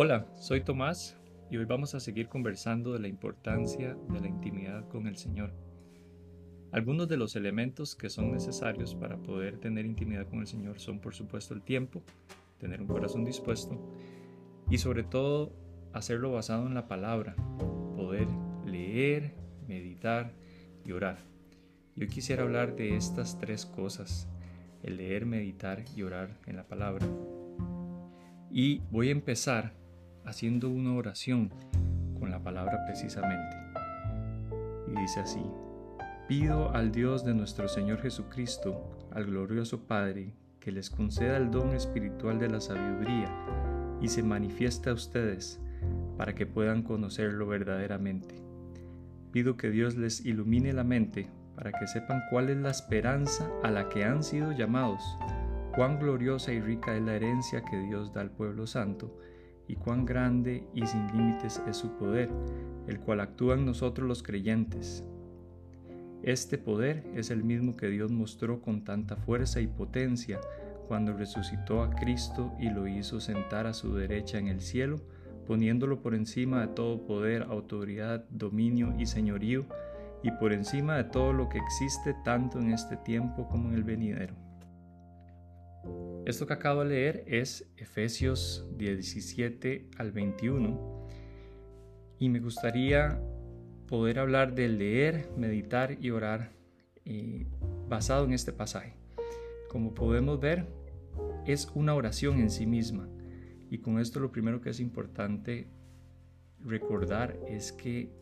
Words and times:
Hola, 0.00 0.28
soy 0.38 0.60
Tomás 0.60 1.16
y 1.50 1.56
hoy 1.56 1.64
vamos 1.64 1.96
a 1.96 1.98
seguir 1.98 2.28
conversando 2.28 2.92
de 2.92 3.00
la 3.00 3.08
importancia 3.08 3.96
de 4.08 4.20
la 4.20 4.28
intimidad 4.28 4.86
con 4.86 5.08
el 5.08 5.16
Señor. 5.16 5.52
Algunos 6.70 7.08
de 7.08 7.16
los 7.16 7.34
elementos 7.34 7.96
que 7.96 8.08
son 8.08 8.30
necesarios 8.30 8.94
para 8.94 9.16
poder 9.16 9.58
tener 9.58 9.86
intimidad 9.86 10.28
con 10.28 10.38
el 10.38 10.46
Señor 10.46 10.78
son 10.78 11.00
por 11.00 11.16
supuesto 11.16 11.52
el 11.52 11.62
tiempo, 11.62 12.04
tener 12.60 12.80
un 12.80 12.86
corazón 12.86 13.24
dispuesto 13.24 13.76
y 14.70 14.78
sobre 14.78 15.02
todo 15.02 15.52
hacerlo 15.92 16.30
basado 16.30 16.68
en 16.68 16.74
la 16.74 16.86
palabra, 16.86 17.34
poder 17.96 18.28
leer, 18.64 19.34
meditar 19.66 20.32
y 20.84 20.92
orar. 20.92 21.18
Yo 21.96 22.06
quisiera 22.06 22.44
hablar 22.44 22.76
de 22.76 22.94
estas 22.94 23.36
tres 23.40 23.66
cosas, 23.66 24.28
el 24.84 24.98
leer, 24.98 25.26
meditar 25.26 25.84
y 25.96 26.04
orar 26.04 26.38
en 26.46 26.54
la 26.54 26.68
palabra. 26.68 27.04
Y 28.48 28.78
voy 28.92 29.08
a 29.08 29.10
empezar 29.10 29.87
haciendo 30.28 30.68
una 30.68 30.92
oración 30.92 31.50
con 32.20 32.30
la 32.30 32.42
palabra 32.42 32.84
precisamente. 32.86 33.56
Y 34.86 35.00
dice 35.00 35.20
así, 35.20 35.42
pido 36.28 36.70
al 36.74 36.92
Dios 36.92 37.24
de 37.24 37.34
nuestro 37.34 37.66
Señor 37.66 38.02
Jesucristo, 38.02 38.90
al 39.10 39.24
glorioso 39.24 39.86
Padre, 39.86 40.34
que 40.60 40.70
les 40.70 40.90
conceda 40.90 41.38
el 41.38 41.50
don 41.50 41.72
espiritual 41.74 42.38
de 42.38 42.50
la 42.50 42.60
sabiduría 42.60 43.34
y 44.02 44.08
se 44.08 44.22
manifieste 44.22 44.90
a 44.90 44.92
ustedes 44.92 45.60
para 46.18 46.34
que 46.34 46.46
puedan 46.46 46.82
conocerlo 46.82 47.46
verdaderamente. 47.46 48.34
Pido 49.32 49.56
que 49.56 49.70
Dios 49.70 49.96
les 49.96 50.24
ilumine 50.26 50.74
la 50.74 50.84
mente 50.84 51.30
para 51.54 51.72
que 51.72 51.86
sepan 51.86 52.22
cuál 52.30 52.50
es 52.50 52.58
la 52.58 52.70
esperanza 52.70 53.50
a 53.62 53.70
la 53.70 53.88
que 53.88 54.04
han 54.04 54.22
sido 54.22 54.52
llamados, 54.52 55.02
cuán 55.74 55.98
gloriosa 55.98 56.52
y 56.52 56.60
rica 56.60 56.94
es 56.94 57.02
la 57.02 57.14
herencia 57.14 57.62
que 57.62 57.78
Dios 57.78 58.12
da 58.12 58.20
al 58.20 58.30
pueblo 58.30 58.66
santo, 58.66 59.18
y 59.68 59.76
cuán 59.76 60.04
grande 60.04 60.64
y 60.74 60.86
sin 60.86 61.06
límites 61.08 61.62
es 61.68 61.76
su 61.76 61.90
poder, 61.92 62.30
el 62.88 62.98
cual 62.98 63.20
actúa 63.20 63.54
en 63.54 63.66
nosotros 63.66 64.08
los 64.08 64.22
creyentes. 64.22 65.04
Este 66.22 66.58
poder 66.58 67.04
es 67.14 67.30
el 67.30 67.44
mismo 67.44 67.76
que 67.76 67.88
Dios 67.88 68.10
mostró 68.10 68.60
con 68.60 68.82
tanta 68.82 69.16
fuerza 69.16 69.60
y 69.60 69.68
potencia 69.68 70.40
cuando 70.88 71.12
resucitó 71.12 71.82
a 71.82 71.90
Cristo 71.90 72.52
y 72.58 72.70
lo 72.70 72.88
hizo 72.88 73.20
sentar 73.20 73.66
a 73.66 73.74
su 73.74 73.94
derecha 73.94 74.38
en 74.38 74.48
el 74.48 74.60
cielo, 74.60 74.96
poniéndolo 75.46 76.00
por 76.00 76.14
encima 76.14 76.62
de 76.62 76.68
todo 76.68 77.06
poder, 77.06 77.42
autoridad, 77.42 78.24
dominio 78.30 78.94
y 78.98 79.06
señorío, 79.06 79.66
y 80.22 80.30
por 80.32 80.52
encima 80.52 80.96
de 80.96 81.04
todo 81.04 81.32
lo 81.32 81.48
que 81.48 81.58
existe 81.58 82.14
tanto 82.24 82.58
en 82.58 82.72
este 82.72 82.96
tiempo 82.96 83.48
como 83.48 83.68
en 83.68 83.74
el 83.74 83.84
venidero. 83.84 84.47
Esto 86.28 86.46
que 86.46 86.52
acabo 86.52 86.84
de 86.84 86.90
leer 86.90 87.24
es 87.26 87.72
Efesios 87.78 88.66
17 88.76 89.88
al 89.96 90.12
21 90.12 91.08
y 92.18 92.28
me 92.28 92.38
gustaría 92.38 93.18
poder 93.86 94.18
hablar 94.18 94.54
de 94.54 94.68
leer, 94.68 95.30
meditar 95.38 95.96
y 95.98 96.10
orar 96.10 96.50
eh, 97.06 97.46
basado 97.88 98.26
en 98.26 98.34
este 98.34 98.52
pasaje. 98.52 98.92
Como 99.70 99.94
podemos 99.94 100.38
ver, 100.38 100.66
es 101.46 101.70
una 101.74 101.94
oración 101.94 102.40
en 102.40 102.50
sí 102.50 102.66
misma 102.66 103.08
y 103.70 103.78
con 103.78 103.98
esto 103.98 104.20
lo 104.20 104.30
primero 104.30 104.60
que 104.60 104.68
es 104.68 104.80
importante 104.80 105.70
recordar 106.60 107.38
es 107.48 107.72
que 107.72 108.12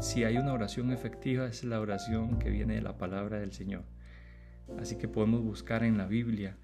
si 0.00 0.22
hay 0.22 0.38
una 0.38 0.52
oración 0.52 0.92
efectiva 0.92 1.48
es 1.48 1.64
la 1.64 1.80
oración 1.80 2.38
que 2.38 2.50
viene 2.50 2.76
de 2.76 2.82
la 2.82 2.96
palabra 2.96 3.40
del 3.40 3.50
Señor. 3.50 3.82
Así 4.78 4.96
que 4.96 5.08
podemos 5.08 5.42
buscar 5.42 5.84
en 5.84 5.96
la 5.98 6.06
Biblia 6.06 6.56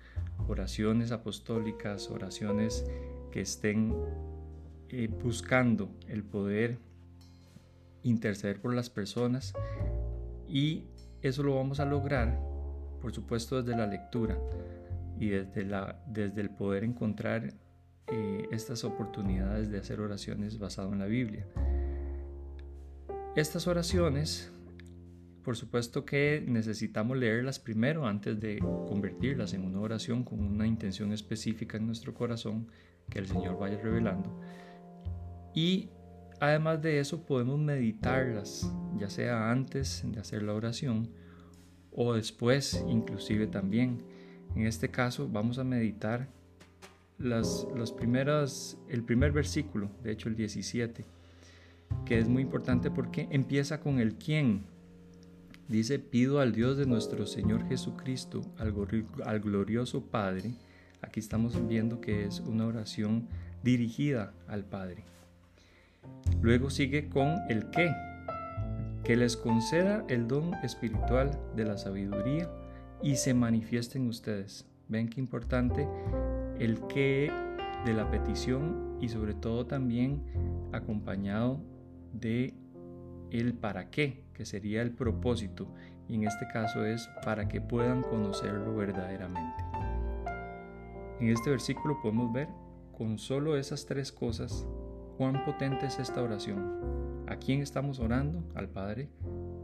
oraciones 0.48 1.12
apostólicas, 1.12 2.11
oraciones 2.11 2.84
que 3.31 3.41
estén 3.41 3.95
eh, 4.89 5.08
buscando 5.08 5.91
el 6.08 6.24
poder 6.24 6.79
interceder 8.02 8.61
por 8.61 8.74
las 8.74 8.90
personas 8.90 9.55
y 10.48 10.85
eso 11.23 11.42
lo 11.42 11.55
vamos 11.55 11.80
a 11.80 11.85
lograr, 11.85 12.39
por 13.01 13.14
supuesto, 13.14 13.63
desde 13.63 13.79
la 13.79 13.86
lectura 13.86 14.39
y 15.19 15.29
desde, 15.29 15.64
la, 15.64 16.02
desde 16.07 16.40
el 16.40 16.51
poder 16.51 16.84
encontrar 16.84 17.55
eh, 18.08 18.48
estas 18.51 18.84
oportunidades 18.84 19.70
de 19.70 19.79
hacer 19.79 20.01
oraciones 20.01 20.58
basado 20.58 20.92
en 20.92 20.98
la 20.98 21.07
Biblia. 21.07 21.46
Estas 23.36 23.67
oraciones 23.67 24.52
por 25.45 25.57
supuesto 25.57 26.05
que 26.05 26.45
necesitamos 26.47 27.17
leerlas 27.17 27.58
primero 27.58 28.07
antes 28.07 28.39
de 28.39 28.58
convertirlas 28.58 29.55
en 29.55 29.64
una 29.64 29.80
oración 29.80 30.23
con 30.23 30.41
una 30.41 30.67
intención 30.67 31.13
específica 31.13 31.77
en 31.77 31.86
nuestro 31.86 32.14
corazón 32.14 32.69
que 33.08 33.19
el 33.19 33.27
Señor 33.27 33.58
vaya 33.58 33.79
revelando. 33.79 34.41
Y 35.55 35.91
además 36.41 36.81
de 36.81 37.01
eso 37.01 37.25
podemos 37.27 37.58
meditarlas, 37.58 38.73
ya 38.97 39.11
sea 39.11 39.51
antes 39.51 40.02
de 40.05 40.20
hacer 40.20 40.42
la 40.42 40.55
oración 40.55 41.11
o 41.91 42.14
después 42.14 42.85
inclusive 42.89 43.47
también. 43.47 44.02
En 44.55 44.67
este 44.67 44.91
caso 44.91 45.29
vamos 45.29 45.58
a 45.58 45.64
meditar 45.64 46.29
las, 47.19 47.67
las 47.77 47.92
primeras, 47.92 48.79
el 48.89 49.02
primer 49.02 49.33
versículo, 49.33 49.91
de 50.02 50.13
hecho 50.13 50.29
el 50.29 50.36
17, 50.36 51.05
que 52.05 52.19
es 52.19 52.29
muy 52.29 52.42
importante 52.42 52.91
porque 52.91 53.29
empieza 53.31 53.81
con 53.81 53.98
el 53.98 54.14
quién, 54.14 54.64
Dice, 55.72 55.98
pido 55.98 56.40
al 56.40 56.52
Dios 56.52 56.77
de 56.77 56.84
nuestro 56.84 57.24
Señor 57.27 57.66
Jesucristo, 57.66 58.42
al, 58.58 59.40
glorioso 59.40 60.02
Padre. 60.02 60.52
Aquí 61.00 61.18
estamos 61.18 61.66
viendo 61.66 61.98
que 61.98 62.27
es 62.27 62.40
una 62.40 62.66
oración 62.66 63.27
dirigida 63.62 64.34
al 64.48 64.66
Padre. 64.66 65.06
Luego 66.42 66.68
sigue 66.68 67.08
con 67.08 67.36
el 67.48 67.70
qué, 67.70 67.90
que 69.02 69.16
les 69.16 69.34
conceda 69.38 70.05
el 70.10 70.28
don 70.28 70.52
espiritual 70.62 71.40
de 71.56 71.64
la 71.64 71.78
sabiduría 71.78 72.50
y 73.02 73.16
se 73.16 73.33
manifieste 73.33 73.96
en 73.96 74.08
ustedes. 74.08 74.66
Ven 74.89 75.08
qué 75.08 75.20
importante 75.20 75.89
el 76.58 76.86
qué 76.89 77.33
de 77.86 77.94
la 77.94 78.10
petición 78.10 78.98
y 79.00 79.08
sobre 79.08 79.33
todo 79.33 79.64
también 79.64 80.22
acompañado 80.70 81.62
de 82.12 82.52
el 83.33 83.55
para 83.55 83.91
qué, 83.91 84.25
que 84.35 84.45
sería 84.45 84.83
el 84.83 84.93
propósito, 84.93 85.67
y 86.09 86.17
en 86.17 86.25
este 86.25 86.47
caso 86.48 86.85
es 86.85 87.09
para 87.25 87.48
que 87.48 87.61
puedan 87.61 88.03
conocerlo 88.03 88.75
verdaderamente. 88.77 89.65
En 91.20 91.29
este 91.29 91.51
versículo 91.51 91.98
podemos 92.03 92.33
ver 92.33 92.48
con 92.97 93.19
solo 93.19 93.57
esas 93.57 93.87
tres 93.87 94.13
cosas 94.13 94.67
cuán 95.17 95.45
potente 95.45 95.87
es 95.87 95.98
esta 95.98 96.23
oración. 96.23 97.25
¿A 97.29 97.37
quién 97.37 97.63
estamos 97.63 98.01
orando? 98.01 98.45
Al 98.55 98.69
Padre. 98.69 99.09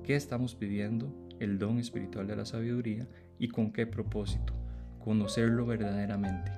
¿Qué 0.03 0.15
estamos 0.15 0.55
pidiendo? 0.55 1.13
El 1.39 1.59
don 1.59 1.79
espiritual 1.79 2.27
de 2.27 2.37
la 2.37 2.47
sabiduría 2.47 3.07
y 3.39 3.49
con 3.49 3.73
qué 3.73 3.87
propósito? 3.87 4.55
Conocerlo 4.99 5.67
verdaderamente. 5.67 6.53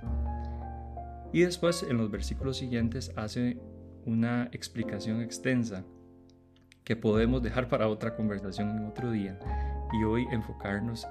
Y 1.33 1.41
después 1.41 1.83
en 1.83 1.97
los 1.97 2.11
versículos 2.11 2.59
siguientes 2.59 3.13
hace 3.17 3.59
una 4.07 4.49
explicación 4.53 5.21
extensa 5.21 5.85
que 6.85 6.97
podemos 6.97 7.43
dejar 7.43 7.69
para 7.69 7.89
otra 7.89 8.17
conversación 8.17 8.71
en 8.71 8.87
otro 8.87 9.11
día 9.11 9.39
y 9.93 10.05
hoy 10.05 10.27
enfocarnos 10.31 11.07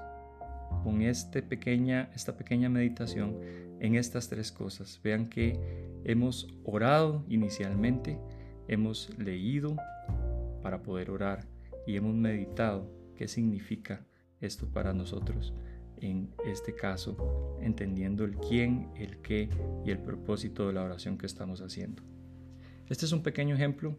con 0.84 1.02
este 1.02 1.42
pequeña, 1.42 2.10
esta 2.14 2.36
pequeña 2.36 2.68
meditación 2.68 3.36
en 3.80 3.94
estas 3.94 4.28
tres 4.28 4.52
cosas. 4.52 5.00
Vean 5.02 5.28
que 5.28 5.58
hemos 6.04 6.48
orado 6.64 7.24
inicialmente, 7.28 8.18
hemos 8.68 9.10
leído 9.18 9.76
para 10.62 10.82
poder 10.82 11.10
orar 11.10 11.46
y 11.86 11.96
hemos 11.96 12.14
meditado 12.14 12.90
qué 13.16 13.28
significa 13.28 14.06
esto 14.40 14.66
para 14.66 14.92
nosotros. 14.92 15.52
En 15.98 16.30
este 16.46 16.74
caso, 16.74 17.58
entendiendo 17.60 18.24
el 18.24 18.36
quién, 18.36 18.88
el 18.96 19.18
qué 19.18 19.50
y 19.84 19.90
el 19.90 19.98
propósito 19.98 20.66
de 20.66 20.72
la 20.72 20.82
oración 20.82 21.18
que 21.18 21.26
estamos 21.26 21.60
haciendo. 21.60 22.02
Este 22.90 23.06
es 23.06 23.12
un 23.12 23.22
pequeño 23.22 23.54
ejemplo 23.54 23.96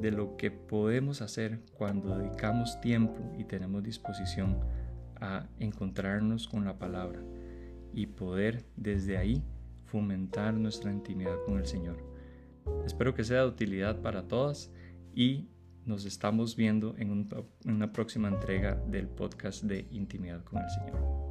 de 0.00 0.10
lo 0.10 0.38
que 0.38 0.50
podemos 0.50 1.20
hacer 1.20 1.60
cuando 1.74 2.16
dedicamos 2.16 2.80
tiempo 2.80 3.20
y 3.38 3.44
tenemos 3.44 3.82
disposición 3.82 4.58
a 5.20 5.46
encontrarnos 5.58 6.48
con 6.48 6.64
la 6.64 6.78
palabra 6.78 7.20
y 7.92 8.06
poder 8.06 8.64
desde 8.76 9.18
ahí 9.18 9.44
fomentar 9.84 10.54
nuestra 10.54 10.90
intimidad 10.90 11.36
con 11.44 11.58
el 11.58 11.66
Señor. 11.66 12.02
Espero 12.86 13.12
que 13.12 13.24
sea 13.24 13.42
de 13.42 13.48
utilidad 13.48 14.00
para 14.00 14.26
todas 14.26 14.72
y 15.14 15.50
nos 15.84 16.06
estamos 16.06 16.56
viendo 16.56 16.94
en, 16.96 17.28
una 17.66 17.92
próxima 17.92 18.28
entrega 18.28 18.74
del 18.86 19.06
podcast 19.06 19.64
de 19.64 19.86
Intimidad 19.90 20.42
con 20.44 20.62
el 20.62 20.70
Señor. 20.70 21.30